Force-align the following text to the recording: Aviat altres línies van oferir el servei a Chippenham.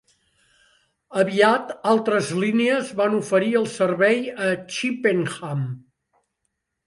Aviat 1.23 1.73
altres 1.89 2.31
línies 2.45 2.89
van 3.01 3.17
oferir 3.19 3.51
el 3.59 3.67
servei 3.73 4.23
a 4.49 4.49
Chippenham. 4.77 5.61